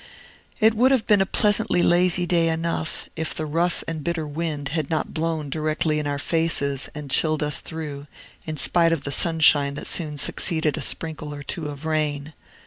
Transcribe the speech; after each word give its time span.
It 0.59 0.73
would 0.73 0.89
have 0.89 1.05
been 1.05 1.21
a 1.21 1.27
pleasantly 1.27 1.83
lazy 1.83 2.25
day 2.25 2.49
enough, 2.49 3.07
if 3.15 3.35
the 3.35 3.45
rough 3.45 3.83
and 3.87 4.03
bitter 4.03 4.25
wind 4.25 4.69
had 4.69 4.89
not 4.89 5.13
blown 5.13 5.47
directly 5.47 5.99
in 5.99 6.07
our 6.07 6.17
faces, 6.17 6.89
and 6.95 7.11
chilled 7.11 7.43
us 7.43 7.59
through, 7.59 8.07
in 8.47 8.57
spite 8.57 8.93
of 8.93 9.03
the 9.03 9.11
sunshine 9.11 9.75
that 9.75 9.85
soon 9.85 10.17
succeeded 10.17 10.75
a 10.75 10.81
sprinkle 10.81 11.35
or 11.35 11.43
two 11.43 11.67
of 11.67 11.85
rain. 11.85 12.33